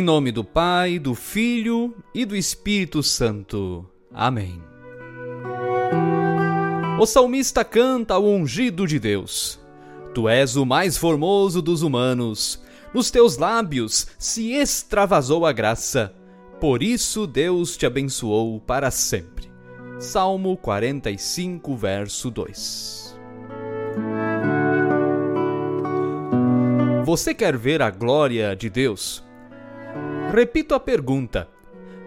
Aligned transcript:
Em 0.00 0.02
nome 0.02 0.32
do 0.32 0.42
Pai, 0.42 0.98
do 0.98 1.14
Filho 1.14 1.94
e 2.14 2.24
do 2.24 2.34
Espírito 2.34 3.02
Santo. 3.02 3.84
Amém. 4.10 4.58
O 6.98 7.04
salmista 7.04 7.62
canta 7.62 8.14
ao 8.14 8.24
ungido 8.24 8.86
de 8.86 8.98
Deus: 8.98 9.60
Tu 10.14 10.26
és 10.26 10.56
o 10.56 10.64
mais 10.64 10.96
formoso 10.96 11.60
dos 11.60 11.82
humanos, 11.82 12.62
nos 12.94 13.10
teus 13.10 13.36
lábios 13.36 14.06
se 14.18 14.54
extravasou 14.54 15.44
a 15.44 15.52
graça, 15.52 16.14
por 16.58 16.82
isso 16.82 17.26
Deus 17.26 17.76
te 17.76 17.84
abençoou 17.84 18.58
para 18.58 18.90
sempre. 18.90 19.52
Salmo 19.98 20.56
45, 20.56 21.76
verso 21.76 22.30
2. 22.30 23.18
Você 27.04 27.34
quer 27.34 27.54
ver 27.58 27.82
a 27.82 27.90
glória 27.90 28.56
de 28.56 28.70
Deus? 28.70 29.28
Repito 30.32 30.74
a 30.74 30.80
pergunta: 30.80 31.48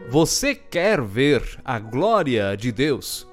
Você 0.09 0.55
quer 0.55 1.01
ver 1.01 1.59
a 1.63 1.79
glória 1.79 2.55
de 2.55 2.71
Deus? 2.71 3.27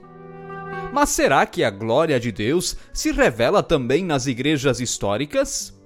Mas 0.92 1.10
será 1.10 1.46
que 1.46 1.62
a 1.62 1.70
glória 1.70 2.18
de 2.18 2.32
Deus 2.32 2.76
se 2.92 3.12
revela 3.12 3.62
também 3.62 4.04
nas 4.04 4.26
igrejas 4.26 4.80
históricas? 4.80 5.78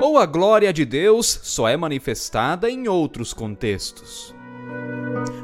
Ou 0.00 0.18
a 0.18 0.24
glória 0.24 0.72
de 0.72 0.86
Deus 0.86 1.26
só 1.26 1.68
é 1.68 1.76
manifestada 1.76 2.70
em 2.70 2.88
outros 2.88 3.34
contextos? 3.34 4.34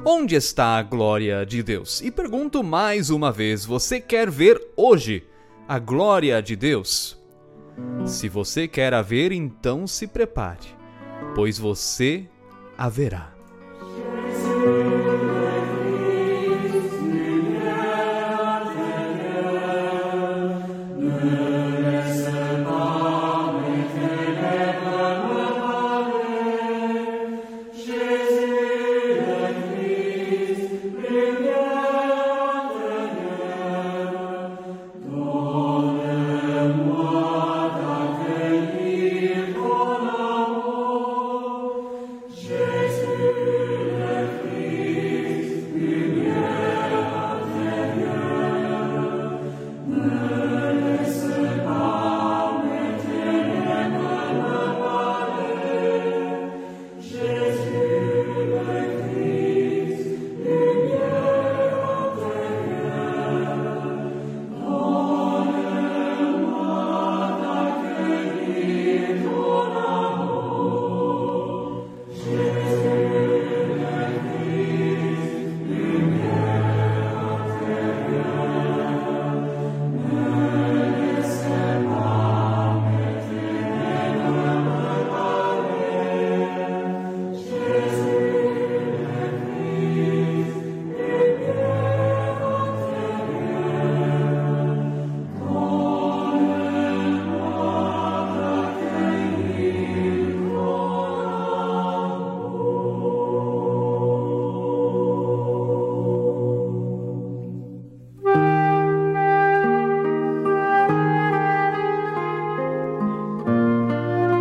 Onde 0.04 0.34
está 0.34 0.78
a 0.78 0.82
glória 0.82 1.44
de 1.44 1.62
Deus? 1.62 2.00
E 2.00 2.10
pergunto 2.10 2.62
mais 2.62 3.10
uma 3.10 3.30
vez: 3.30 3.66
você 3.66 4.00
quer 4.00 4.30
ver 4.30 4.60
hoje 4.76 5.26
a 5.68 5.78
glória 5.78 6.40
de 6.40 6.56
Deus? 6.56 7.20
Se 8.06 8.28
você 8.28 8.66
quer 8.66 8.94
a 8.94 9.02
ver, 9.02 9.32
então 9.32 9.86
se 9.86 10.06
prepare, 10.06 10.75
pois 11.34 11.58
você 11.58 12.28
haverá. 12.76 13.35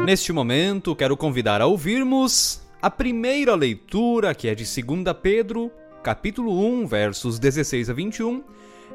Neste 0.05 0.31
momento, 0.31 0.95
quero 0.95 1.17
convidar 1.17 1.61
a 1.61 1.65
ouvirmos 1.65 2.61
a 2.79 2.91
primeira 2.91 3.55
leitura, 3.55 4.35
que 4.35 4.47
é 4.47 4.53
de 4.53 4.63
2 4.63 5.03
Pedro, 5.19 5.71
capítulo 6.03 6.63
1, 6.63 6.85
versos 6.85 7.39
16 7.39 7.89
a 7.89 7.93
21. 7.93 8.43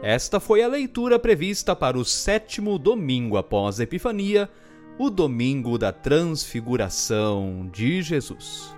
Esta 0.05 0.39
foi 0.39 0.63
a 0.63 0.69
leitura 0.69 1.19
prevista 1.19 1.75
para 1.75 1.99
o 1.99 2.05
sétimo 2.05 2.79
domingo 2.79 3.37
após 3.37 3.81
a 3.81 3.83
Epifania, 3.83 4.49
o 5.01 5.11
domingo 5.11 5.77
da 5.77 5.91
transfiguração 5.91 7.69
de 7.73 8.03
Jesus. 8.03 8.73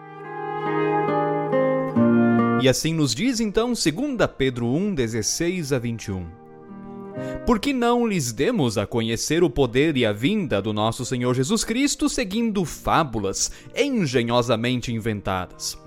E 2.63 2.67
assim 2.67 2.95
nos 2.95 3.15
diz 3.15 3.41
então 3.41 3.75
2 3.75 3.85
Pedro 4.39 4.69
1, 4.69 4.95
16 4.95 5.71
a 5.75 5.79
21. 5.79 6.42
Por 7.47 7.59
que 7.59 7.73
não 7.73 8.07
lhes 8.07 8.33
demos 8.33 8.79
a 8.79 8.87
conhecer 8.87 9.43
o 9.43 9.51
poder 9.51 9.97
e 9.97 10.07
a 10.07 10.13
vinda 10.13 10.63
do 10.63 10.73
nosso 10.73 11.05
Senhor 11.05 11.35
Jesus 11.35 11.65
Cristo 11.65 12.09
seguindo 12.09 12.65
fábulas 12.65 13.51
engenhosamente 13.77 14.93
inventadas? 14.93 15.79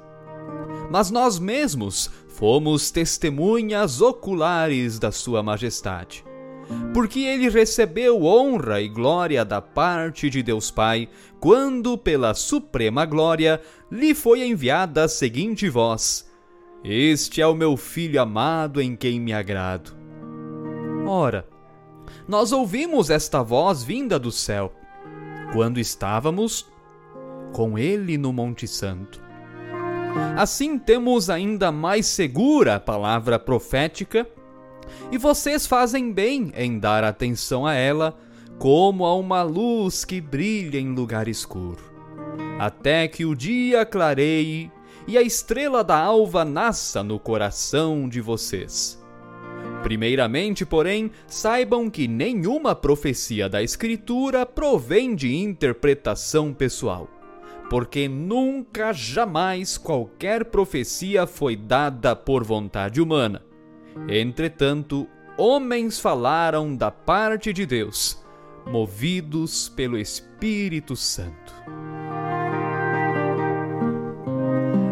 Mas 0.91 1.09
nós 1.09 1.39
mesmos 1.39 2.09
fomos 2.27 2.91
testemunhas 2.91 4.01
oculares 4.01 4.99
da 4.99 5.11
Sua 5.11 5.41
Majestade. 5.41 6.23
Porque 6.93 7.19
ele 7.19 7.49
recebeu 7.49 8.23
honra 8.23 8.81
e 8.81 8.87
glória 8.87 9.45
da 9.45 9.61
parte 9.61 10.29
de 10.29 10.41
Deus 10.41 10.71
Pai, 10.71 11.07
quando, 11.39 11.97
pela 11.97 12.33
suprema 12.33 13.05
glória, 13.05 13.61
lhe 13.91 14.15
foi 14.15 14.45
enviada 14.45 15.03
a 15.03 15.07
seguinte 15.07 15.69
voz: 15.69 16.29
Este 16.83 17.39
é 17.39 17.47
o 17.47 17.53
meu 17.53 17.77
filho 17.77 18.19
amado 18.19 18.81
em 18.81 18.95
quem 18.95 19.19
me 19.19 19.31
agrado. 19.31 20.04
Ora, 21.05 21.47
nós 22.27 22.51
ouvimos 22.51 23.09
esta 23.09 23.43
voz 23.43 23.83
vinda 23.83 24.17
do 24.17 24.31
céu 24.31 24.73
quando 25.53 25.79
estávamos 25.79 26.67
com 27.53 27.77
ele 27.77 28.17
no 28.17 28.33
Monte 28.33 28.67
Santo. 28.67 29.23
Assim 30.35 30.79
temos 30.79 31.29
ainda 31.29 31.71
mais 31.71 32.07
segura 32.07 32.75
a 32.75 32.79
palavra 32.79 33.37
profética, 33.37 34.27
e 35.11 35.17
vocês 35.17 35.65
fazem 35.65 36.11
bem 36.11 36.51
em 36.55 36.79
dar 36.79 37.03
atenção 37.03 37.65
a 37.65 37.73
ela 37.73 38.17
como 38.57 39.05
a 39.05 39.15
uma 39.15 39.43
luz 39.43 40.05
que 40.05 40.21
brilha 40.21 40.79
em 40.79 40.93
lugar 40.93 41.27
escuro, 41.27 41.83
até 42.59 43.07
que 43.07 43.25
o 43.25 43.35
dia 43.35 43.85
clareie 43.85 44.71
e 45.07 45.17
a 45.17 45.21
estrela 45.21 45.83
da 45.83 45.97
alva 45.97 46.43
nasça 46.43 47.03
no 47.03 47.19
coração 47.19 48.07
de 48.07 48.21
vocês. 48.21 49.04
Primeiramente, 49.85 50.65
porém, 50.65 51.11
saibam 51.27 51.91
que 51.91 52.07
nenhuma 52.07 52.73
profecia 52.73 53.47
da 53.47 53.61
Escritura 53.61 54.43
provém 54.43 55.13
de 55.13 55.35
interpretação 55.35 56.51
pessoal, 56.51 57.07
porque 57.69 58.07
nunca, 58.09 58.91
jamais 58.91 59.77
qualquer 59.77 60.45
profecia 60.45 61.27
foi 61.27 61.55
dada 61.55 62.15
por 62.15 62.43
vontade 62.43 62.99
humana. 62.99 63.43
Entretanto, 64.09 65.07
homens 65.37 65.99
falaram 65.99 66.75
da 66.75 66.89
parte 66.89 67.53
de 67.53 67.63
Deus, 67.63 68.19
movidos 68.65 69.69
pelo 69.69 69.99
Espírito 69.99 70.95
Santo. 70.95 71.53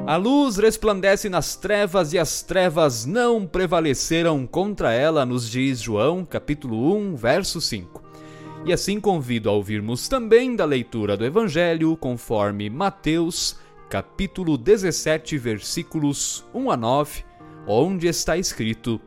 A 0.05 0.17
luz 0.17 0.57
resplandece 0.57 1.29
nas 1.29 1.55
trevas 1.55 2.11
e 2.11 2.19
as 2.19 2.41
trevas 2.41 3.05
não 3.05 3.47
prevaleceram 3.47 4.45
contra 4.45 4.91
ela, 4.91 5.25
nos 5.25 5.49
diz 5.49 5.79
João, 5.79 6.25
capítulo 6.25 6.93
1, 6.97 7.15
verso 7.15 7.61
5. 7.61 8.03
E 8.65 8.73
assim 8.73 8.99
convido 8.99 9.49
a 9.49 9.53
ouvirmos 9.53 10.09
também 10.09 10.57
da 10.57 10.65
leitura 10.65 11.15
do 11.15 11.23
Evangelho 11.23 11.95
conforme 11.95 12.69
Mateus, 12.69 13.57
capítulo 13.89 14.57
17, 14.57 15.37
versículos 15.37 16.45
1 16.53 16.69
a 16.69 16.75
9, 16.75 17.23
onde 17.65 18.07
está 18.07 18.37
escrito: 18.37 18.99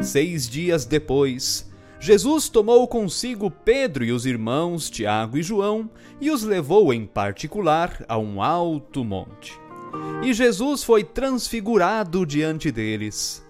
Seis 0.00 0.48
dias 0.48 0.84
depois, 0.84 1.67
Jesus 2.00 2.48
tomou 2.48 2.86
consigo 2.86 3.50
Pedro 3.50 4.04
e 4.04 4.12
os 4.12 4.24
irmãos 4.24 4.88
Tiago 4.88 5.36
e 5.36 5.42
João 5.42 5.90
e 6.20 6.30
os 6.30 6.44
levou 6.44 6.92
em 6.92 7.04
particular 7.04 8.04
a 8.08 8.16
um 8.16 8.40
alto 8.42 9.04
monte. 9.04 9.58
E 10.22 10.32
Jesus 10.32 10.84
foi 10.84 11.02
transfigurado 11.02 12.24
diante 12.24 12.70
deles. 12.70 13.44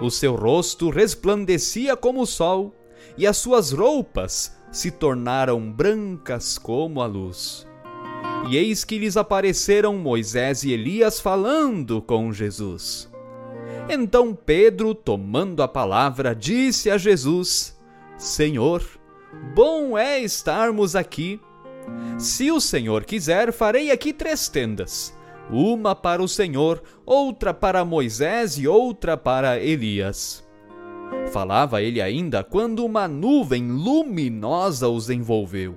O 0.00 0.10
seu 0.10 0.34
rosto 0.34 0.88
resplandecia 0.90 1.96
como 1.96 2.22
o 2.22 2.26
sol, 2.26 2.74
e 3.18 3.26
as 3.26 3.36
suas 3.36 3.72
roupas 3.72 4.56
se 4.70 4.90
tornaram 4.90 5.70
brancas 5.70 6.56
como 6.56 7.02
a 7.02 7.06
luz. 7.06 7.66
E 8.48 8.56
eis 8.56 8.84
que 8.84 8.98
lhes 8.98 9.16
apareceram 9.16 9.98
Moisés 9.98 10.64
e 10.64 10.72
Elias 10.72 11.20
falando 11.20 12.00
com 12.00 12.32
Jesus. 12.32 13.09
Então 13.88 14.34
Pedro, 14.34 14.94
tomando 14.94 15.62
a 15.62 15.68
palavra, 15.68 16.34
disse 16.34 16.90
a 16.90 16.98
Jesus: 16.98 17.78
Senhor, 18.16 18.82
bom 19.54 19.96
é 19.96 20.20
estarmos 20.20 20.94
aqui. 20.94 21.40
Se 22.18 22.50
o 22.50 22.60
Senhor 22.60 23.04
quiser, 23.04 23.52
farei 23.52 23.90
aqui 23.90 24.12
três 24.12 24.48
tendas: 24.48 25.16
uma 25.50 25.94
para 25.94 26.22
o 26.22 26.28
Senhor, 26.28 26.82
outra 27.04 27.52
para 27.54 27.84
Moisés 27.84 28.58
e 28.58 28.68
outra 28.68 29.16
para 29.16 29.58
Elias. 29.58 30.46
Falava 31.32 31.82
ele 31.82 32.00
ainda 32.00 32.44
quando 32.44 32.84
uma 32.84 33.08
nuvem 33.08 33.70
luminosa 33.70 34.88
os 34.88 35.10
envolveu. 35.10 35.76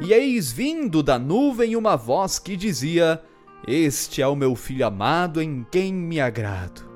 E 0.00 0.12
eis 0.12 0.50
vindo 0.50 1.02
da 1.02 1.18
nuvem 1.18 1.76
uma 1.76 1.96
voz 1.96 2.38
que 2.38 2.56
dizia: 2.56 3.22
Este 3.66 4.20
é 4.20 4.26
o 4.26 4.34
meu 4.36 4.54
filho 4.54 4.86
amado 4.86 5.40
em 5.40 5.64
quem 5.70 5.92
me 5.92 6.20
agrado 6.20 6.95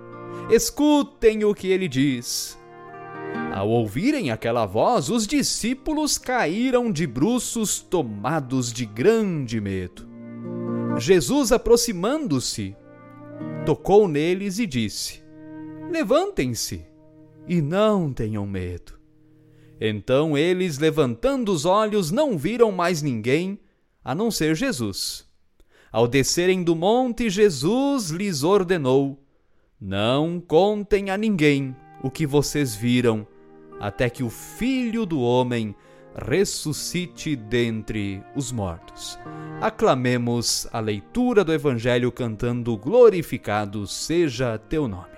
escutem 0.51 1.45
o 1.45 1.55
que 1.55 1.69
ele 1.69 1.89
diz. 1.89 2.59
Ao 3.53 3.69
ouvirem 3.69 4.31
aquela 4.31 4.67
voz, 4.67 5.09
os 5.09 5.27
discípulos 5.27 6.19
caíram 6.19 6.91
de 6.91 7.07
bruços, 7.07 7.81
tomados 7.81 8.73
de 8.73 8.85
grande 8.87 9.61
medo. 9.61 10.09
Jesus, 10.99 11.53
aproximando-se, 11.53 12.77
tocou 13.65 14.09
neles 14.09 14.59
e 14.59 14.67
disse: 14.67 15.23
Levantem-se 15.91 16.87
e 17.47 17.61
não 17.61 18.13
tenham 18.13 18.47
medo. 18.47 18.99
Então 19.81 20.37
eles, 20.37 20.79
levantando 20.79 21.53
os 21.53 21.65
olhos, 21.65 22.11
não 22.11 22.37
viram 22.37 22.71
mais 22.71 23.03
ninguém 23.03 23.59
a 24.05 24.15
não 24.15 24.31
ser 24.31 24.55
Jesus. 24.55 25.27
Ao 25.91 26.07
descerem 26.07 26.63
do 26.63 26.77
monte, 26.77 27.31
Jesus 27.31 28.11
lhes 28.11 28.43
ordenou: 28.43 29.19
não 29.81 30.39
contem 30.39 31.09
a 31.11 31.17
ninguém 31.17 31.75
o 32.03 32.11
que 32.11 32.27
vocês 32.27 32.75
viram, 32.75 33.27
até 33.81 34.11
que 34.11 34.23
o 34.23 34.29
Filho 34.29 35.07
do 35.07 35.21
Homem 35.21 35.75
ressuscite 36.15 37.35
dentre 37.35 38.23
os 38.37 38.53
mortos. 38.53 39.19
Aclamemos 39.61 40.69
a 40.73 40.81
leitura 40.81 41.43
do 41.43 41.53
Evangelho 41.53 42.13
cantando 42.13 42.77
Glorificado 42.77 43.87
seja 43.87 44.59
teu 44.59 44.87
nome. 44.87 45.09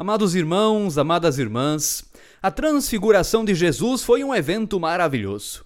Amados 0.00 0.34
irmãos, 0.34 0.96
amadas 0.96 1.38
irmãs, 1.38 2.10
a 2.40 2.50
transfiguração 2.50 3.44
de 3.44 3.54
Jesus 3.54 4.02
foi 4.02 4.24
um 4.24 4.34
evento 4.34 4.80
maravilhoso. 4.80 5.62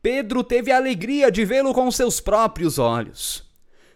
Pedro 0.00 0.42
teve 0.42 0.72
a 0.72 0.78
alegria 0.78 1.30
de 1.30 1.44
vê-lo 1.44 1.74
com 1.74 1.90
seus 1.90 2.18
próprios 2.18 2.78
olhos. 2.78 3.44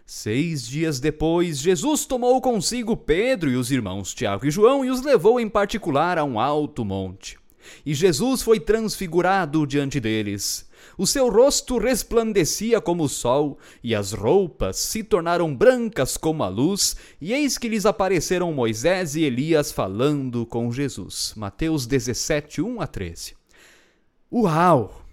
Seis 0.05 0.67
dias 0.67 0.99
depois, 0.99 1.57
Jesus 1.57 2.05
tomou 2.05 2.39
consigo 2.39 2.95
Pedro 2.95 3.49
e 3.49 3.55
os 3.55 3.71
irmãos 3.71 4.13
Tiago 4.13 4.45
e 4.45 4.51
João 4.51 4.85
e 4.85 4.91
os 4.91 5.01
levou 5.01 5.39
em 5.39 5.49
particular 5.49 6.19
a 6.19 6.23
um 6.23 6.39
alto 6.39 6.85
monte. 6.85 7.39
E 7.83 7.95
Jesus 7.95 8.43
foi 8.43 8.59
transfigurado 8.59 9.65
diante 9.65 9.99
deles. 9.99 10.68
O 10.99 11.07
seu 11.07 11.29
rosto 11.29 11.77
resplandecia 11.77 12.81
como 12.81 13.05
o 13.05 13.07
sol, 13.07 13.57
e 13.81 13.95
as 13.95 14.11
roupas 14.11 14.75
se 14.75 15.01
tornaram 15.01 15.55
brancas 15.55 16.17
como 16.17 16.43
a 16.43 16.49
luz, 16.49 16.93
e 17.21 17.31
eis 17.31 17.57
que 17.57 17.69
lhes 17.69 17.85
apareceram 17.85 18.51
Moisés 18.51 19.15
e 19.15 19.23
Elias 19.23 19.71
falando 19.71 20.45
com 20.45 20.69
Jesus. 20.73 21.31
Mateus 21.37 21.87
17, 21.87 22.61
1 22.61 22.81
a 22.81 22.85
13. 22.85 23.33
Uau! 24.29 25.05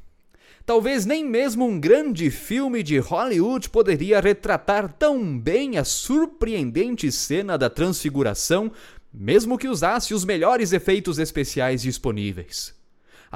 Talvez 0.66 1.06
nem 1.06 1.24
mesmo 1.24 1.64
um 1.64 1.78
grande 1.78 2.32
filme 2.32 2.82
de 2.82 2.98
Hollywood 2.98 3.70
poderia 3.70 4.18
retratar 4.18 4.92
tão 4.92 5.38
bem 5.38 5.78
a 5.78 5.84
surpreendente 5.84 7.12
cena 7.12 7.56
da 7.56 7.70
transfiguração, 7.70 8.72
mesmo 9.14 9.56
que 9.56 9.68
usasse 9.68 10.12
os 10.12 10.24
melhores 10.24 10.72
efeitos 10.72 11.20
especiais 11.20 11.82
disponíveis. 11.82 12.75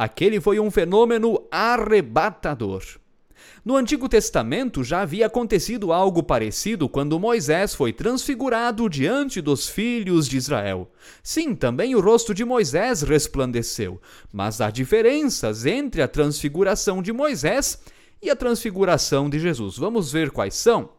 Aquele 0.01 0.41
foi 0.41 0.59
um 0.59 0.71
fenômeno 0.71 1.47
arrebatador. 1.51 2.83
No 3.63 3.77
Antigo 3.77 4.09
Testamento 4.09 4.83
já 4.83 5.03
havia 5.03 5.27
acontecido 5.27 5.93
algo 5.93 6.23
parecido 6.23 6.89
quando 6.89 7.21
Moisés 7.21 7.75
foi 7.75 7.93
transfigurado 7.93 8.89
diante 8.89 9.43
dos 9.43 9.69
filhos 9.69 10.27
de 10.27 10.39
Israel. 10.39 10.91
Sim, 11.23 11.55
também 11.55 11.95
o 11.95 12.01
rosto 12.01 12.33
de 12.33 12.47
Moisés 12.47 13.03
resplandeceu, 13.03 14.01
mas 14.33 14.63
há 14.63 14.71
diferenças 14.71 15.67
entre 15.67 16.01
a 16.01 16.09
transfiguração 16.09 17.03
de 17.03 17.13
Moisés 17.13 17.79
e 18.23 18.31
a 18.31 18.37
transfiguração 18.37 19.29
de 19.29 19.39
Jesus. 19.39 19.77
Vamos 19.77 20.11
ver 20.11 20.31
quais 20.31 20.55
são? 20.55 20.93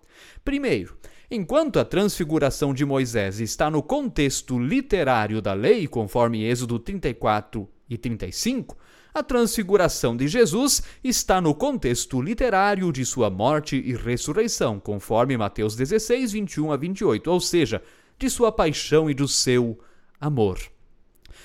Primeiro, 0.46 0.96
Enquanto 1.34 1.80
a 1.80 1.86
transfiguração 1.86 2.74
de 2.74 2.86
Moisés 2.86 3.40
está 3.40 3.72
no 3.72 3.82
contexto 3.82 4.60
literário 4.60 5.42
da 5.42 5.54
lei, 5.54 5.88
conforme 5.88 6.44
Êxodo 6.44 6.78
34 6.78 7.70
e 7.94 7.98
35, 7.98 8.78
a 9.14 9.22
transfiguração 9.22 10.16
de 10.16 10.28
Jesus 10.28 10.82
está 11.04 11.42
no 11.42 11.54
contexto 11.54 12.22
literário 12.22 12.92
de 12.94 13.06
sua 13.06 13.30
morte 13.30 13.76
e 13.76 13.94
ressurreição, 13.94 14.80
conforme 14.80 15.38
Mateus 15.38 15.76
16, 15.76 16.32
21 16.32 16.72
a 16.72 16.78
28, 16.78 17.30
ou 17.30 17.42
seja, 17.42 17.84
de 18.18 18.30
sua 18.30 18.52
paixão 18.52 19.10
e 19.10 19.14
do 19.14 19.28
seu 19.28 19.78
amor. 20.20 20.60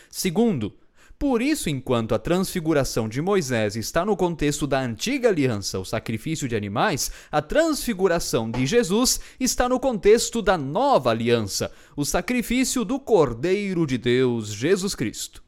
Segundo, 0.09 0.73
por 1.19 1.41
isso, 1.41 1.71
enquanto 1.71 2.15
a 2.15 2.19
transfiguração 2.19 3.09
de 3.09 3.23
Moisés 3.23 3.75
está 3.75 4.05
no 4.05 4.17
contexto 4.17 4.67
da 4.67 4.81
antiga 4.81 5.31
aliança, 5.31 5.79
o 5.79 5.85
sacrifício 5.85 6.47
de 6.47 6.55
animais, 6.55 7.11
a 7.33 7.41
transfiguração 7.41 8.51
de 8.51 8.67
Jesus 8.67 9.19
está 9.41 9.67
no 9.67 9.81
contexto 9.81 10.43
da 10.43 10.59
nova 10.59 11.11
aliança, 11.11 11.73
o 11.97 12.05
sacrifício 12.05 12.85
do 12.85 13.01
Cordeiro 13.01 13.87
de 13.87 13.97
Deus, 13.97 14.53
Jesus 14.53 14.95
Cristo. 14.95 15.46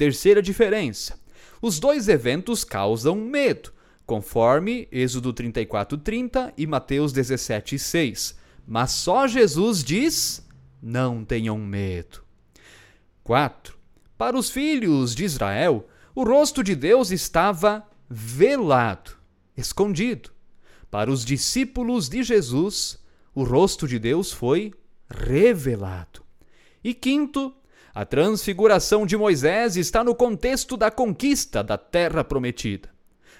Terceira 0.00 0.40
diferença: 0.40 1.20
os 1.60 1.78
dois 1.78 2.08
eventos 2.08 2.64
causam 2.64 3.16
medo, 3.16 3.70
conforme 4.06 4.88
Êxodo 4.90 5.30
34:30 5.30 6.54
e 6.56 6.66
Mateus 6.66 7.12
17:6. 7.12 8.34
Mas 8.66 8.92
só 8.92 9.28
Jesus 9.28 9.84
diz: 9.84 10.48
não 10.82 11.22
tenham 11.22 11.58
medo. 11.58 12.22
4. 13.22 13.76
Para 14.16 14.38
os 14.38 14.48
filhos 14.48 15.14
de 15.14 15.24
Israel, 15.24 15.86
o 16.14 16.24
rosto 16.24 16.64
de 16.64 16.74
Deus 16.74 17.10
estava 17.10 17.86
velado, 18.08 19.18
escondido. 19.54 20.30
Para 20.90 21.10
os 21.10 21.26
discípulos 21.26 22.08
de 22.08 22.22
Jesus, 22.22 22.98
o 23.34 23.44
rosto 23.44 23.86
de 23.86 23.98
Deus 23.98 24.32
foi 24.32 24.72
revelado. 25.10 26.22
E 26.82 26.94
quinto, 26.94 27.54
a 27.94 28.04
transfiguração 28.04 29.04
de 29.04 29.16
Moisés 29.16 29.76
está 29.76 30.04
no 30.04 30.14
contexto 30.14 30.76
da 30.76 30.90
conquista 30.90 31.62
da 31.62 31.76
terra 31.76 32.22
prometida. 32.22 32.88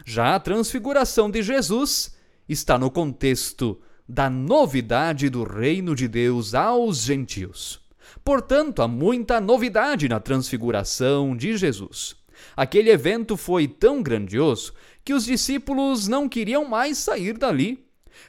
Já 0.04 0.34
a 0.34 0.40
transfiguração 0.40 1.30
de 1.30 1.42
Jesus 1.42 2.16
está 2.48 2.78
no 2.78 2.90
contexto 2.90 3.80
da 4.08 4.28
novidade 4.28 5.30
do 5.30 5.44
reino 5.44 5.94
de 5.94 6.08
Deus 6.08 6.52
aos 6.52 7.04
gentios. 7.04 7.80
Portanto, 8.24 8.82
há 8.82 8.88
muita 8.88 9.40
novidade 9.40 10.08
na 10.08 10.18
transfiguração 10.18 11.36
de 11.36 11.56
Jesus. 11.56 12.16
Aquele 12.56 12.90
evento 12.90 13.36
foi 13.36 13.68
tão 13.68 14.02
grandioso 14.02 14.72
que 15.04 15.14
os 15.14 15.24
discípulos 15.24 16.08
não 16.08 16.28
queriam 16.28 16.64
mais 16.64 16.98
sair 16.98 17.38
dali. 17.38 17.86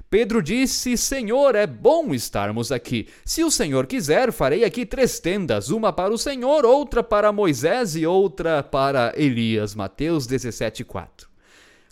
Pedro 0.10 0.42
disse: 0.42 0.98
Senhor, 0.98 1.56
é 1.56 1.66
bom 1.66 2.14
estarmos 2.14 2.72
aqui. 2.72 3.08
Se 3.24 3.44
o 3.44 3.52
Senhor 3.52 3.88
quiser, 3.88 4.32
farei 4.32 4.64
aqui 4.64 4.86
três 4.86 5.20
tendas: 5.20 5.70
uma 5.70 5.94
para 5.94 6.14
o 6.14 6.18
Senhor, 6.18 6.66
outra 6.66 7.02
para 7.02 7.32
Moisés 7.32 7.96
e 7.96 8.06
outra 8.06 8.62
para 8.62 9.14
Elias. 9.16 9.74
Mateus 9.74 10.28
17, 10.28 10.84
4. 10.84 11.30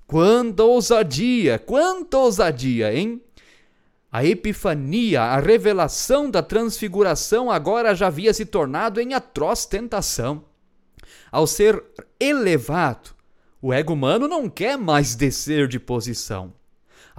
Quanta 0.05 0.63
ousadia, 0.63 1.59
quanta 1.59 2.17
ousadia, 2.17 2.93
hein? 2.93 3.21
A 4.11 4.25
epifania, 4.25 5.21
a 5.21 5.39
revelação 5.39 6.31
da 6.31 6.41
transfiguração 6.41 7.51
agora 7.51 7.93
já 7.93 8.07
havia 8.07 8.33
se 8.33 8.43
tornado 8.43 8.99
em 8.99 9.13
atroz 9.13 9.67
tentação. 9.67 10.45
Ao 11.31 11.45
ser 11.45 11.83
elevado, 12.19 13.11
o 13.61 13.71
ego 13.71 13.93
humano 13.93 14.27
não 14.27 14.49
quer 14.49 14.77
mais 14.77 15.15
descer 15.15 15.67
de 15.67 15.79
posição. 15.79 16.53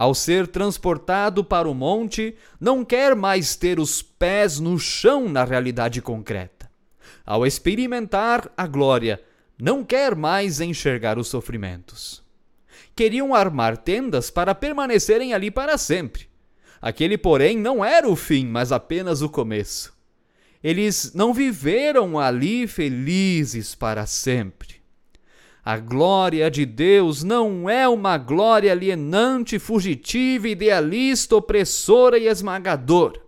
Ao 0.01 0.15
ser 0.15 0.47
transportado 0.47 1.45
para 1.45 1.69
o 1.69 1.75
monte, 1.75 2.35
não 2.59 2.83
quer 2.83 3.15
mais 3.15 3.55
ter 3.55 3.79
os 3.79 4.01
pés 4.01 4.59
no 4.59 4.79
chão 4.79 5.29
na 5.29 5.45
realidade 5.45 6.01
concreta. 6.01 6.71
Ao 7.23 7.45
experimentar 7.45 8.51
a 8.57 8.67
glória, 8.67 9.23
não 9.61 9.85
quer 9.85 10.15
mais 10.15 10.59
enxergar 10.59 11.19
os 11.19 11.29
sofrimentos. 11.29 12.25
Queriam 12.97 13.35
armar 13.35 13.77
tendas 13.77 14.31
para 14.31 14.55
permanecerem 14.55 15.35
ali 15.35 15.51
para 15.51 15.77
sempre 15.77 16.31
Aquele, 16.81 17.19
porém, 17.19 17.59
não 17.59 17.85
era 17.85 18.09
o 18.09 18.17
fim, 18.17 18.47
mas 18.47 18.73
apenas 18.73 19.21
o 19.21 19.29
começo. 19.29 19.93
Eles 20.65 21.13
não 21.13 21.35
viveram 21.35 22.19
ali 22.19 22.67
felizes 22.67 23.75
para 23.75 24.07
sempre. 24.07 24.80
A 25.65 25.77
glória 25.77 26.51
de 26.51 26.65
Deus 26.65 27.23
não 27.23 27.69
é 27.69 27.87
uma 27.89 28.17
glória 28.17 28.73
alienante, 28.73 29.59
fugitiva, 29.59 30.49
idealista, 30.49 31.37
opressora 31.37 32.19
e 32.19 32.27
esmagadora. 32.27 33.21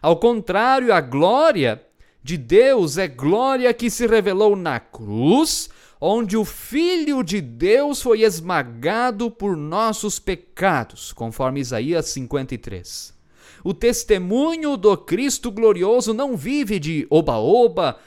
Ao 0.00 0.16
contrário, 0.16 0.94
a 0.94 1.00
glória 1.00 1.84
de 2.22 2.38
Deus 2.38 2.96
é 2.96 3.06
glória 3.06 3.72
que 3.74 3.90
se 3.90 4.06
revelou 4.06 4.56
na 4.56 4.80
cruz 4.80 5.68
onde 6.00 6.36
o 6.36 6.44
Filho 6.44 7.22
de 7.22 7.40
Deus 7.40 8.02
foi 8.02 8.22
esmagado 8.22 9.30
por 9.30 9.56
nossos 9.56 10.18
pecados, 10.18 11.12
conforme 11.12 11.60
Isaías 11.60 12.06
53. 12.06 13.14
O 13.62 13.72
testemunho 13.72 14.76
do 14.76 14.94
Cristo 14.98 15.50
glorioso 15.50 16.12
não 16.12 16.36
vive 16.36 16.78
de 16.78 17.06
oba-oba, 17.08 17.98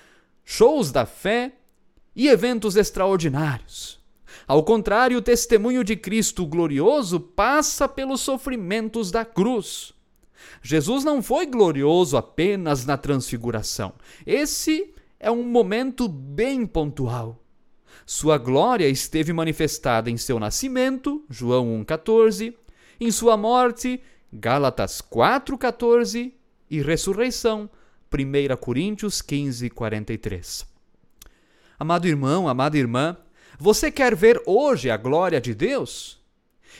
shows 0.45 0.91
da 0.91 1.07
fé 1.07 1.53
e 2.17 2.27
eventos 2.27 2.75
extraordinários. 2.75 3.99
Ao 4.47 4.63
contrário, 4.63 5.19
o 5.19 5.21
testemunho 5.21 5.83
de 5.83 5.95
Cristo 5.95 6.47
glorioso 6.47 7.19
passa 7.19 7.87
pelos 7.87 8.21
sofrimentos 8.21 9.11
da 9.11 9.23
cruz. 9.23 9.93
Jesus 10.63 11.03
não 11.03 11.21
foi 11.21 11.45
glorioso 11.45 12.17
apenas 12.17 12.85
na 12.85 12.97
transfiguração. 12.97 13.93
Esse 14.25 14.93
é 15.19 15.29
um 15.29 15.43
momento 15.43 16.07
bem 16.07 16.65
pontual. 16.65 17.39
Sua 18.03 18.37
glória 18.37 18.87
esteve 18.87 19.31
manifestada 19.31 20.09
em 20.09 20.17
seu 20.17 20.39
nascimento, 20.39 21.23
João 21.29 21.83
1,14, 21.85 22.53
em 22.99 23.11
sua 23.11 23.37
morte, 23.37 24.01
Gálatas 24.33 25.01
4,14 25.01 26.31
e 26.69 26.81
ressurreição, 26.81 27.69
1 28.11 28.55
Coríntios 28.57 29.21
15, 29.21 29.69
43. 29.69 30.76
Amado 31.79 32.07
irmão, 32.07 32.49
amada 32.49 32.75
irmã, 32.75 33.15
você 33.59 33.91
quer 33.91 34.15
ver 34.15 34.41
hoje 34.47 34.89
a 34.89 34.97
glória 34.97 35.39
de 35.39 35.53
Deus? 35.53 36.19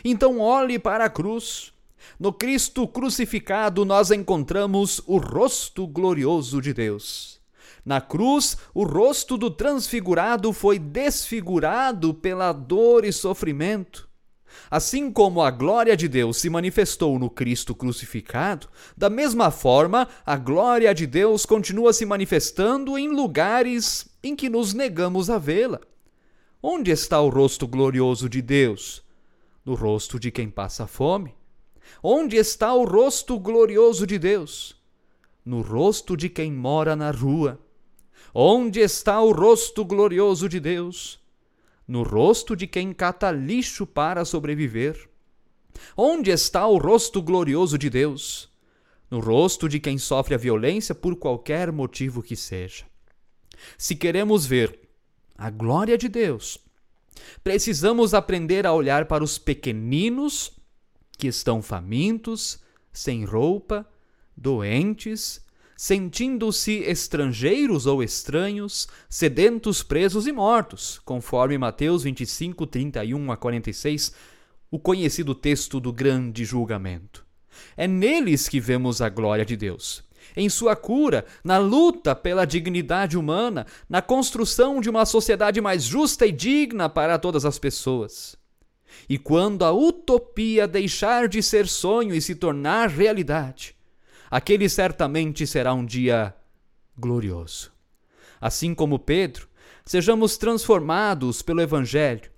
Então 0.04 0.39
olhe 0.39 0.80
para 0.80 1.06
a 1.06 1.10
cruz. 1.10 1.72
No 2.20 2.34
Cristo 2.34 2.88
crucificado 2.88 3.86
nós 3.86 4.10
encontramos 4.10 5.00
o 5.06 5.18
rosto 5.18 5.86
glorioso 5.86 6.60
de 6.60 6.74
Deus. 6.74 7.39
Na 7.86 8.01
cruz, 8.01 8.58
o 8.74 8.84
rosto 8.84 9.38
do 9.38 9.51
transfigurado 9.51 10.51
foi 10.51 10.80
desfigurado 10.80 12.12
pela 12.12 12.51
dor 12.51 13.06
e 13.06 13.13
sofrimento. 13.13 14.10
Assim 14.70 15.12
como 15.12 15.44
a 15.44 15.51
glória 15.51 15.96
de 15.96 16.08
Deus 16.08 16.38
se 16.38 16.50
manifestou 16.50 17.20
no 17.20 17.30
Cristo 17.30 17.75
crucificado, 17.75 18.68
da 18.98 19.12
mesma 19.12 19.51
forma, 19.51 20.08
a 20.25 20.36
glória 20.36 20.92
de 20.92 21.06
Deus 21.06 21.46
continua 21.46 21.94
se 21.94 22.04
manifestando 22.04 22.98
em 22.98 23.10
lugares 23.10 24.08
em 24.27 24.36
que 24.36 24.50
nos 24.50 24.74
negamos 24.74 25.29
a 25.29 25.38
vê-la. 25.38 25.81
Onde 26.62 26.91
está 26.91 27.22
o 27.22 27.29
rosto 27.29 27.67
glorioso 27.67 28.27
de 28.27 28.41
Deus? 28.41 29.03
No 29.63 29.75
rosto 29.75 30.19
de 30.19 30.31
quem 30.31 30.50
passa 30.50 30.88
fome. 30.88 31.36
Onde 32.01 32.36
está 32.36 32.74
o 32.74 32.84
rosto 32.84 33.39
glorioso 33.39 34.05
de 34.05 34.17
Deus? 34.17 34.75
No 35.46 35.62
rosto 35.62 36.17
de 36.17 36.29
quem 36.29 36.51
mora 36.51 36.96
na 36.96 37.12
rua. 37.12 37.60
Onde 38.34 38.81
está 38.81 39.22
o 39.22 39.31
rosto 39.31 39.86
glorioso 39.86 40.50
de 40.50 40.60
Deus? 40.60 41.19
No 41.88 42.03
rosto 42.03 42.55
de 42.55 42.67
quem 42.67 42.91
cata 42.93 43.31
lixo 43.31 43.86
para 43.86 44.25
sobreviver. 44.25 45.10
Onde 45.96 46.31
está 46.31 46.67
o 46.67 46.77
rosto 46.77 47.22
glorioso 47.22 47.77
de 47.77 47.89
Deus? 47.89 48.50
No 49.10 49.19
rosto 49.19 49.69
de 49.69 49.79
quem 49.79 49.98
sofre 49.98 50.36
a 50.36 50.38
violência 50.38 50.93
por 50.93 51.15
qualquer 51.15 51.72
motivo 51.72 52.22
que 52.22 52.36
seja. 52.36 52.87
Se 53.77 53.95
queremos 53.95 54.45
ver 54.45 54.79
a 55.37 55.49
glória 55.49 55.97
de 55.97 56.07
Deus, 56.07 56.57
precisamos 57.43 58.13
aprender 58.13 58.65
a 58.65 58.73
olhar 58.73 59.05
para 59.05 59.23
os 59.23 59.37
pequeninos 59.37 60.51
que 61.17 61.27
estão 61.27 61.61
famintos, 61.61 62.59
sem 62.91 63.25
roupa, 63.25 63.87
doentes, 64.35 65.45
sentindo-se 65.75 66.79
estrangeiros 66.79 67.85
ou 67.85 68.01
estranhos, 68.01 68.87
sedentos, 69.07 69.83
presos 69.83 70.25
e 70.25 70.31
mortos, 70.31 70.99
conforme 71.05 71.57
Mateus 71.57 72.03
25, 72.03 72.65
31 72.65 73.31
a 73.31 73.37
46, 73.37 74.13
o 74.71 74.79
conhecido 74.79 75.35
texto 75.35 75.79
do 75.79 75.93
grande 75.93 76.43
julgamento. 76.43 77.25
É 77.75 77.87
neles 77.87 78.47
que 78.47 78.59
vemos 78.59 79.01
a 79.01 79.09
glória 79.09 79.45
de 79.45 79.55
Deus. 79.55 80.06
Em 80.39 80.50
sua 80.50 80.75
cura, 80.75 81.25
na 81.44 81.58
luta 81.58 82.15
pela 82.15 82.46
dignidade 82.46 83.17
humana, 83.17 83.65
na 83.89 84.03
construção 84.03 84.79
de 84.79 84.88
uma 84.88 85.03
sociedade 85.03 85.60
mais 85.60 85.84
justa 85.84 86.27
e 86.27 86.32
digna 86.32 86.88
para 86.88 87.17
todas 87.17 87.44
as 87.44 87.58
pessoas. 87.58 88.38
E 89.10 89.17
quando 89.17 89.65
a 89.65 89.72
utopia 89.72 90.67
deixar 90.67 91.27
de 91.27 91.41
ser 91.41 91.67
sonho 91.67 92.13
e 92.13 92.22
se 92.22 92.36
tornar 92.36 92.88
realidade, 92.88 93.75
aquele 94.29 94.70
certamente 94.70 95.48
será 95.48 95.74
um 95.74 95.84
dia 95.84 96.36
glorioso. 96.96 97.72
Assim 98.39 98.75
como 98.75 99.00
Pedro, 99.00 99.48
sejamos 99.84 100.38
transformados 100.38 101.41
pelo 101.41 101.62
Evangelho 101.62 102.29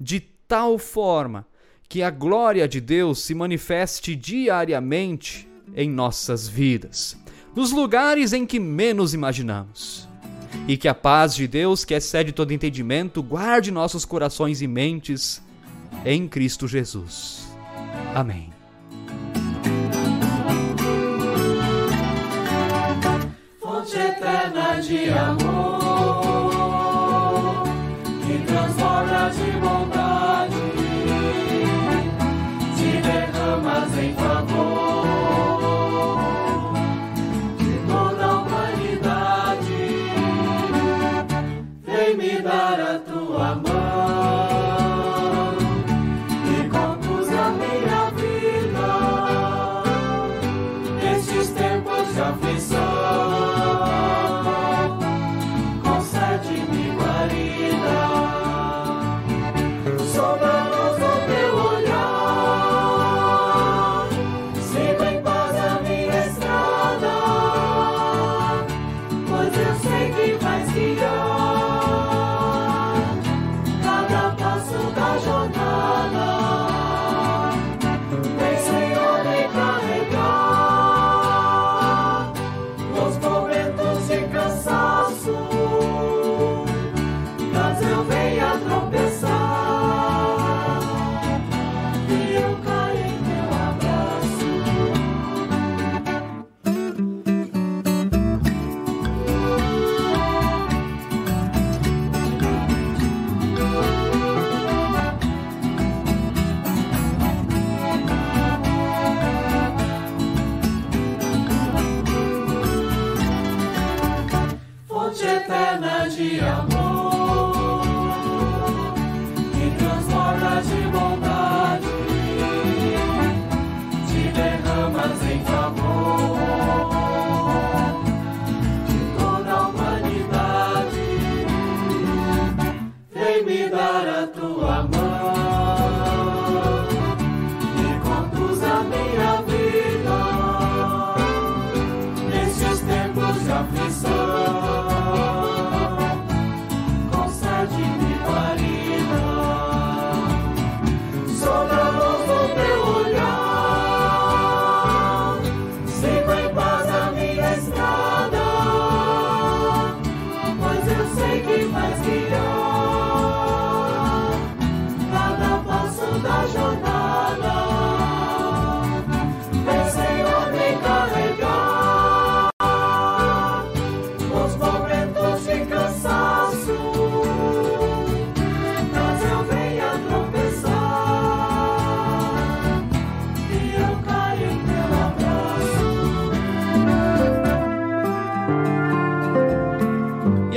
de 0.00 0.18
tal 0.18 0.76
forma 0.76 1.46
que 1.88 2.02
a 2.02 2.10
glória 2.10 2.66
de 2.66 2.80
Deus 2.80 3.22
se 3.22 3.32
manifeste 3.32 4.16
diariamente 4.16 5.48
em 5.76 5.88
nossas 5.88 6.48
vidas, 6.48 7.16
nos 7.54 7.72
lugares 7.72 8.32
em 8.32 8.46
que 8.46 8.58
menos 8.58 9.14
imaginamos. 9.14 10.08
E 10.66 10.76
que 10.76 10.88
a 10.88 10.94
paz 10.94 11.34
de 11.34 11.46
Deus, 11.46 11.84
que 11.84 11.94
excede 11.94 12.32
todo 12.32 12.52
entendimento, 12.52 13.22
guarde 13.22 13.70
nossos 13.70 14.04
corações 14.04 14.62
e 14.62 14.66
mentes 14.66 15.42
em 16.04 16.26
Cristo 16.28 16.66
Jesus. 16.66 17.48
Amém. 18.14 18.54
fonte 23.84 23.98
eterna 23.98 24.80
de 24.80 25.10
amor 25.10 25.82
que 28.26 28.38
transborda 28.46 28.83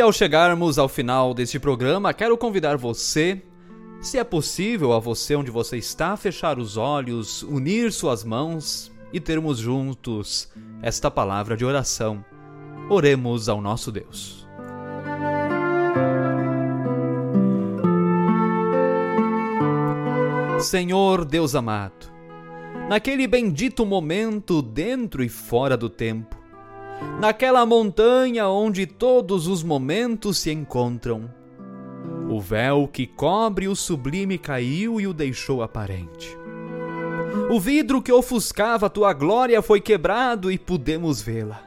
ao 0.07 0.13
chegarmos 0.13 0.79
ao 0.79 0.87
final 0.87 1.33
deste 1.33 1.59
programa, 1.59 2.13
quero 2.13 2.37
convidar 2.37 2.77
você, 2.77 3.41
se 3.99 4.17
é 4.17 4.23
possível 4.23 4.93
a 4.93 4.99
você 4.99 5.35
onde 5.35 5.51
você 5.51 5.75
está, 5.75 6.15
fechar 6.15 6.57
os 6.57 6.77
olhos, 6.77 7.43
unir 7.43 7.91
suas 7.91 8.23
mãos 8.23 8.89
e 9.11 9.19
termos 9.19 9.57
juntos 9.57 10.47
esta 10.81 11.11
palavra 11.11 11.57
de 11.57 11.65
oração. 11.65 12.23
Oremos 12.89 13.49
ao 13.49 13.59
nosso 13.59 13.91
Deus. 13.91 14.47
Senhor 20.61 21.25
Deus 21.25 21.53
amado, 21.53 22.09
naquele 22.87 23.27
bendito 23.27 23.85
momento 23.85 24.61
dentro 24.61 25.21
e 25.21 25.27
fora 25.27 25.75
do 25.75 25.89
tempo, 25.89 26.36
naquela 27.19 27.65
montanha 27.65 28.47
onde 28.47 28.85
todos 28.85 29.47
os 29.47 29.63
momentos 29.63 30.37
se 30.37 30.51
encontram, 30.51 31.29
o 32.29 32.39
véu 32.41 32.87
que 32.87 33.07
cobre 33.07 33.67
o 33.67 33.75
sublime 33.75 34.37
caiu 34.37 34.99
e 34.99 35.07
o 35.07 35.13
deixou 35.13 35.63
aparente. 35.63 36.37
O 37.49 37.59
vidro 37.59 38.01
que 38.01 38.11
ofuscava 38.11 38.89
tua 38.89 39.13
glória 39.13 39.61
foi 39.61 39.79
quebrado 39.79 40.51
e 40.51 40.57
pudemos 40.57 41.21
vê-la. 41.21 41.61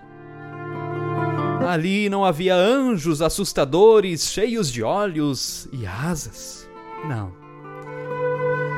Ali 1.66 2.08
não 2.08 2.24
havia 2.24 2.54
anjos 2.54 3.22
assustadores 3.22 4.30
cheios 4.30 4.70
de 4.70 4.82
olhos 4.82 5.68
e 5.72 5.86
asas. 5.86 6.68
Não 7.08 7.40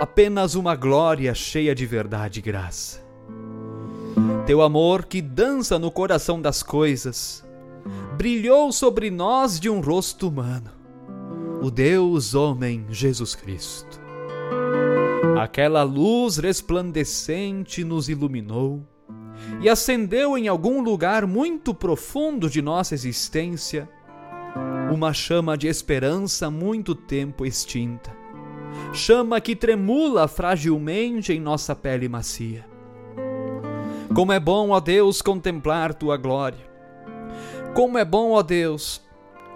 apenas 0.02 0.56
uma 0.56 0.74
glória 0.74 1.32
cheia 1.32 1.74
de 1.76 1.86
verdade 1.86 2.40
e 2.40 2.42
graça. 2.42 3.01
Teu 4.46 4.60
amor 4.60 5.06
que 5.06 5.22
dança 5.22 5.78
no 5.78 5.90
coração 5.90 6.40
das 6.40 6.62
coisas, 6.62 7.44
brilhou 8.16 8.72
sobre 8.72 9.10
nós 9.10 9.58
de 9.58 9.70
um 9.70 9.80
rosto 9.80 10.28
humano, 10.28 10.70
o 11.62 11.70
Deus 11.70 12.34
homem 12.34 12.84
Jesus 12.88 13.34
Cristo. 13.34 14.00
Aquela 15.40 15.82
luz 15.82 16.36
resplandecente 16.36 17.84
nos 17.84 18.08
iluminou 18.08 18.86
e 19.60 19.68
acendeu 19.68 20.36
em 20.36 20.48
algum 20.48 20.82
lugar 20.82 21.26
muito 21.26 21.72
profundo 21.72 22.50
de 22.50 22.60
nossa 22.60 22.94
existência 22.94 23.88
uma 24.92 25.12
chama 25.12 25.56
de 25.56 25.68
esperança 25.68 26.50
muito 26.50 26.94
tempo 26.94 27.46
extinta 27.46 28.22
chama 28.92 29.40
que 29.40 29.54
tremula 29.54 30.28
fragilmente 30.28 31.32
em 31.32 31.40
nossa 31.40 31.74
pele 31.74 32.08
macia. 32.08 32.71
Como 34.14 34.30
é 34.30 34.38
bom, 34.38 34.70
ó 34.70 34.78
Deus, 34.78 35.22
contemplar 35.22 35.94
tua 35.94 36.18
glória. 36.18 36.70
Como 37.74 37.96
é 37.96 38.04
bom, 38.04 38.32
ó 38.32 38.42
Deus, 38.42 39.00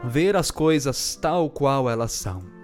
ver 0.02 0.34
as 0.34 0.50
coisas 0.50 1.14
tal 1.14 1.50
qual 1.50 1.90
elas 1.90 2.12
são. 2.12 2.55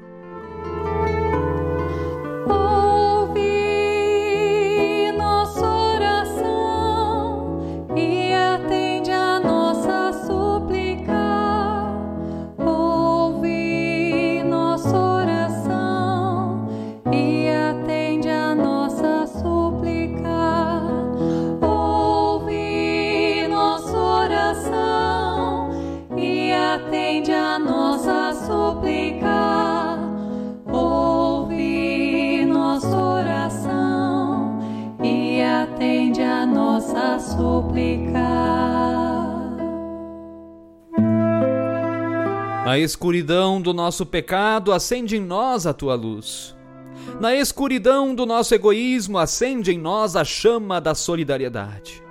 Escuridão 42.82 43.60
do 43.60 43.72
nosso 43.72 44.04
pecado, 44.04 44.72
acende 44.72 45.16
em 45.16 45.20
nós 45.20 45.66
a 45.66 45.72
tua 45.72 45.94
luz. 45.94 46.54
Na 47.20 47.34
escuridão 47.34 48.14
do 48.14 48.26
nosso 48.26 48.54
egoísmo, 48.54 49.18
acende 49.18 49.72
em 49.72 49.78
nós 49.78 50.14
a 50.16 50.24
chama 50.24 50.80
da 50.80 50.94
solidariedade. 50.94 52.02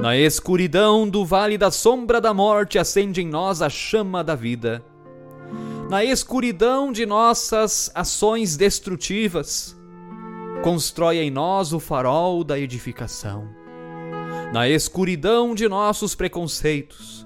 Na 0.00 0.16
escuridão 0.16 1.08
do 1.08 1.24
vale 1.24 1.56
da 1.56 1.70
sombra 1.70 2.20
da 2.20 2.34
morte, 2.34 2.78
acende 2.78 3.22
em 3.22 3.26
nós 3.26 3.62
a 3.62 3.70
chama 3.70 4.22
da 4.22 4.34
vida. 4.34 4.84
Na 5.88 6.04
escuridão 6.04 6.92
de 6.92 7.06
nossas 7.06 7.90
ações 7.94 8.56
destrutivas, 8.56 9.76
constrói 10.62 11.18
em 11.18 11.30
nós 11.30 11.72
o 11.72 11.80
farol 11.80 12.44
da 12.44 12.58
edificação. 12.58 13.48
Na 14.52 14.68
escuridão 14.68 15.54
de 15.54 15.68
nossos 15.68 16.14
preconceitos, 16.14 17.25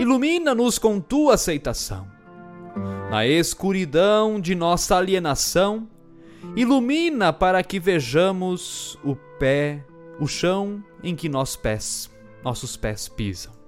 ilumina-nos 0.00 0.78
com 0.78 0.98
tua 0.98 1.34
aceitação. 1.34 2.08
Na 3.10 3.26
escuridão 3.26 4.40
de 4.40 4.54
nossa 4.54 4.96
alienação, 4.96 5.86
ilumina 6.56 7.34
para 7.34 7.62
que 7.62 7.78
vejamos 7.78 8.98
o 9.04 9.14
pé, 9.38 9.84
o 10.18 10.26
chão 10.26 10.82
em 11.02 11.14
que 11.14 11.28
nossos 11.28 11.56
pés, 11.56 12.10
nossos 12.42 12.78
pés 12.78 13.08
pisam. 13.08 13.59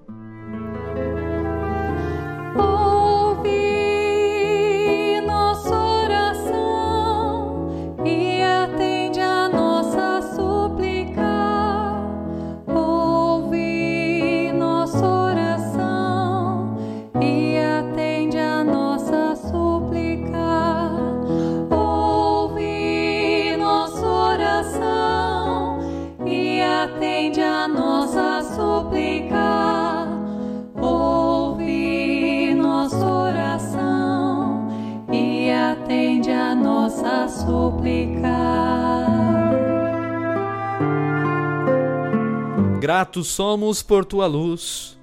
Gratos 43.13 43.29
somos 43.29 43.83
por 43.83 44.07
tua 44.07 44.27
luz, 44.27 44.99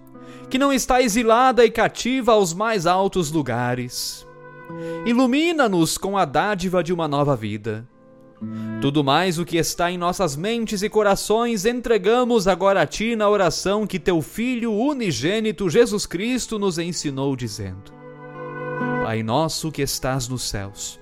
que 0.50 0.58
não 0.58 0.74
está 0.74 1.00
exilada 1.00 1.64
e 1.64 1.70
cativa 1.70 2.32
aos 2.32 2.56
mais 2.56 2.88
altos 2.88 3.32
lugares. 3.32 4.26
Ilumina-nos 5.06 5.96
com 5.96 6.18
a 6.18 6.26
dádiva 6.26 6.84
de 6.84 6.92
uma 6.92 7.08
nova 7.08 7.36
vida. 7.36 7.88
Tudo 8.82 9.04
mais 9.04 9.38
o 9.38 9.46
que 9.46 9.58
está 9.58 9.92
em 9.92 9.98
nossas 10.00 10.36
mentes 10.36 10.82
e 10.82 10.90
corações 10.90 11.66
entregamos 11.66 12.48
agora 12.48 12.82
a 12.82 12.88
Ti 12.88 13.16
na 13.16 13.30
oração 13.30 13.86
que 13.86 14.00
Teu 14.00 14.24
Filho 14.24 14.74
unigênito 14.74 15.70
Jesus 15.70 16.08
Cristo 16.08 16.58
nos 16.58 16.80
ensinou, 16.80 17.36
dizendo: 17.36 17.94
Pai 19.04 19.22
nosso 19.22 19.72
que 19.72 19.84
estás 19.84 20.28
nos 20.28 20.50
céus, 20.50 21.00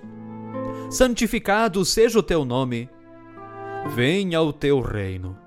santificado 0.90 1.86
seja 1.86 2.20
o 2.20 2.24
Teu 2.24 2.44
nome, 2.44 2.90
venha 3.96 4.42
o 4.42 4.52
Teu 4.52 4.82
reino 4.82 5.47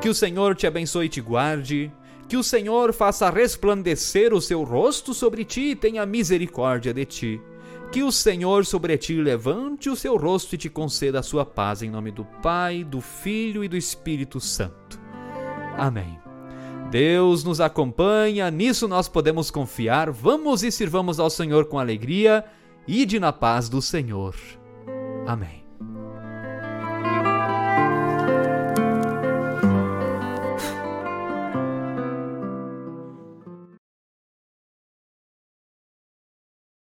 que 0.00 0.08
o 0.08 0.14
Senhor 0.14 0.54
te 0.54 0.66
abençoe 0.66 1.06
e 1.06 1.08
te 1.08 1.20
guarde. 1.20 1.92
Que 2.28 2.36
o 2.36 2.42
Senhor 2.42 2.92
faça 2.92 3.30
resplandecer 3.30 4.34
o 4.34 4.40
seu 4.40 4.62
rosto 4.62 5.14
sobre 5.14 5.44
ti 5.44 5.70
e 5.70 5.76
tenha 5.76 6.04
misericórdia 6.04 6.92
de 6.92 7.04
ti. 7.04 7.42
Que 7.90 8.02
o 8.02 8.12
Senhor 8.12 8.66
sobre 8.66 8.98
ti 8.98 9.14
levante 9.14 9.88
o 9.88 9.96
seu 9.96 10.16
rosto 10.16 10.54
e 10.54 10.58
te 10.58 10.68
conceda 10.68 11.20
a 11.20 11.22
sua 11.22 11.46
paz, 11.46 11.82
em 11.82 11.88
nome 11.88 12.10
do 12.10 12.24
Pai, 12.42 12.84
do 12.84 13.00
Filho 13.00 13.64
e 13.64 13.68
do 13.68 13.78
Espírito 13.78 14.40
Santo. 14.40 15.00
Amém. 15.76 16.18
Deus 16.90 17.44
nos 17.44 17.60
acompanha, 17.60 18.50
nisso 18.50 18.86
nós 18.86 19.08
podemos 19.08 19.50
confiar. 19.50 20.10
Vamos 20.10 20.62
e 20.62 20.70
sirvamos 20.70 21.18
ao 21.18 21.30
Senhor 21.30 21.64
com 21.66 21.78
alegria. 21.78 22.44
e 22.86 23.04
de 23.04 23.20
na 23.20 23.32
paz 23.32 23.68
do 23.68 23.82
Senhor. 23.82 24.34
Amém. 25.26 25.57